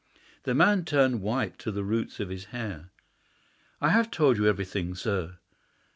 [0.45, 2.89] The man turned white to the roots of his hair.
[3.79, 5.37] "I have told you everything, sir."